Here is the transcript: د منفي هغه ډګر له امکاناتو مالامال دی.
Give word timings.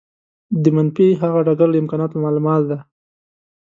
د 0.61 0.63
منفي 0.75 1.07
هغه 1.21 1.39
ډګر 1.47 1.67
له 1.71 1.77
امکاناتو 1.83 2.21
مالامال 2.23 2.61
دی. 2.69 2.77